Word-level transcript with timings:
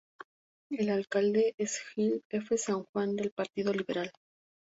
El 0.71 0.89
alcalde 0.89 1.53
es 1.59 1.77
Gil 1.93 2.23
F. 2.31 2.57
San 2.57 2.85
Juan 2.85 3.15
del 3.15 3.29
Partido 3.29 3.71
Liberal. 3.71 4.11